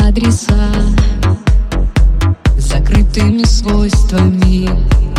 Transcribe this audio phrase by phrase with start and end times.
[0.00, 0.70] адреса
[2.56, 5.09] закрытыми свойствами.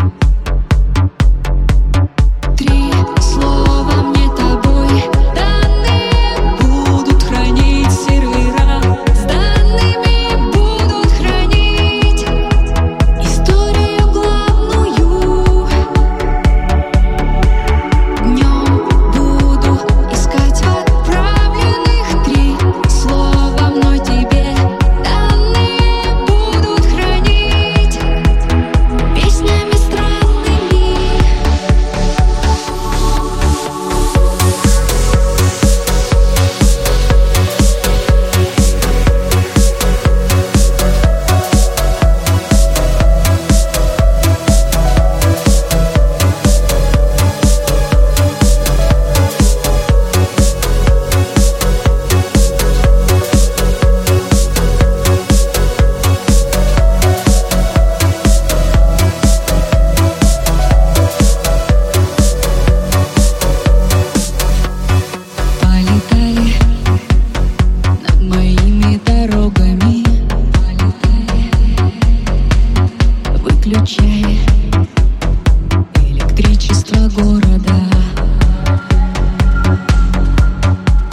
[77.10, 77.74] города.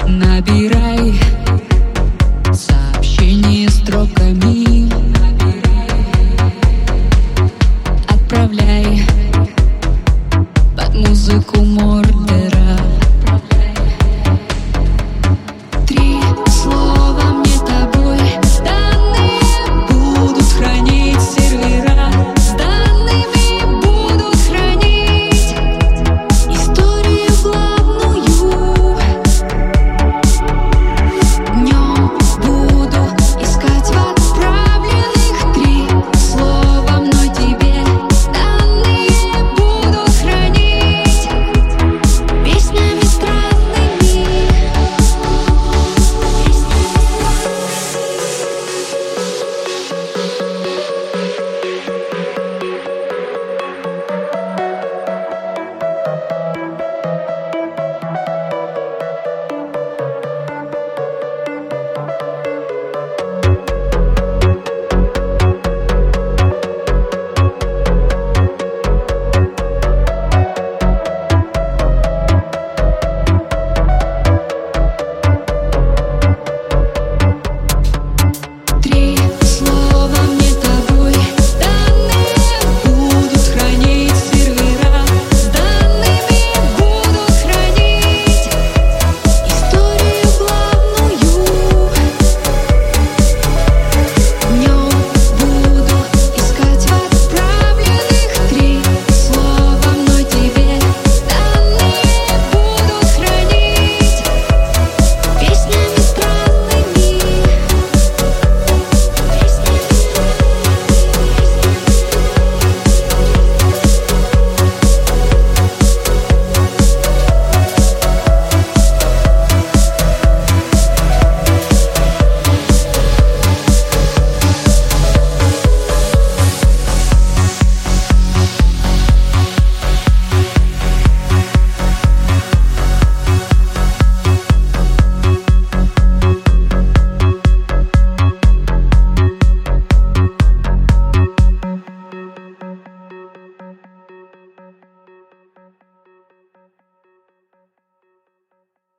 [0.06, 1.14] Набирай
[2.52, 4.57] сообщение строками.